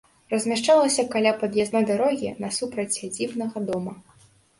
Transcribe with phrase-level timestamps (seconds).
[0.33, 3.93] Размяшчалася каля пад'язной дарогі, насупраць сядзібнага дома.